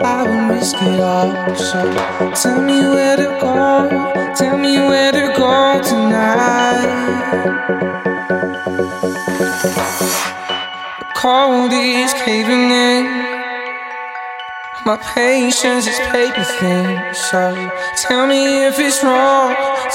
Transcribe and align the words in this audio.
I 0.00 0.22
would 0.22 0.54
risk 0.54 0.76
it 0.80 1.00
all. 1.00 1.54
So 1.56 1.82
tell 2.34 2.62
me 2.62 2.80
where 2.88 3.16
to 3.16 3.36
go, 3.40 3.88
tell 4.36 4.56
me 4.56 4.78
where 4.78 5.12
to 5.12 5.34
go 5.36 5.80
tonight. 5.82 6.86
The 10.98 11.06
cold 11.16 11.72
is 11.72 12.14
caving 12.14 12.70
in. 12.70 13.06
My 14.86 14.96
patience 15.14 15.86
is 15.86 15.98
paper 16.10 16.44
thin. 16.44 17.14
So 17.14 17.70
tell 17.96 18.26
me 18.26 18.66
if 18.66 18.78
it's 18.78 19.02
wrong, 19.02 19.54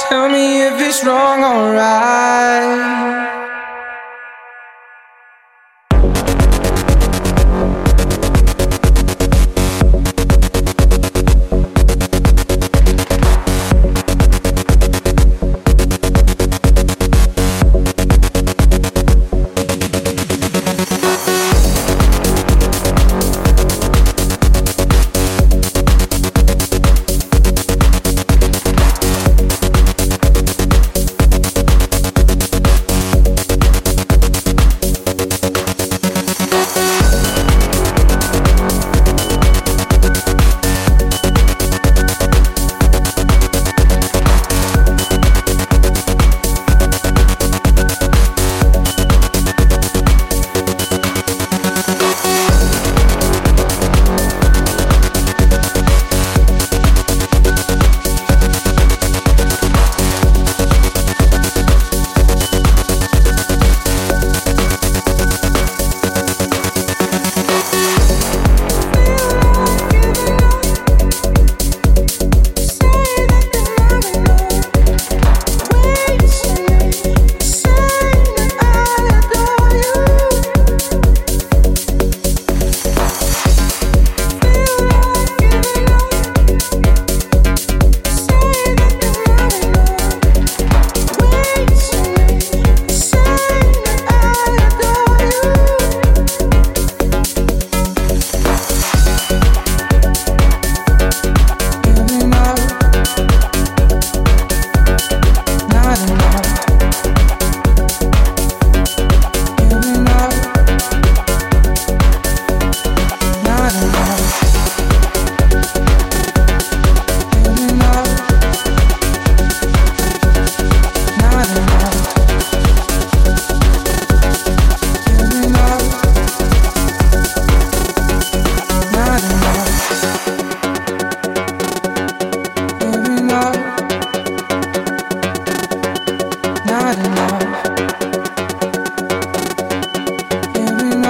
tell 0.09 0.29
me 0.29 0.61
if 0.67 0.79
it's 0.79 1.03
wrong, 1.05 1.43
alright. 1.43 3.32